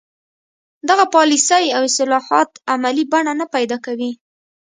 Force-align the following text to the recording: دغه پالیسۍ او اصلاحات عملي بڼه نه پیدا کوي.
دغه 0.89 1.05
پالیسۍ 1.15 1.65
او 1.75 1.81
اصلاحات 1.89 2.49
عملي 2.73 3.03
بڼه 3.11 3.33
نه 3.39 3.45
پیدا 3.55 3.77
کوي. 3.85 4.11